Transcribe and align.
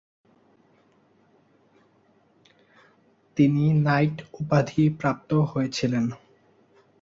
তিনি 3.37 3.63
নাইট 3.85 4.15
উপাধি 4.39 4.83
প্রাপ্ত 4.99 5.29
হয়েছিলেন। 5.51 6.05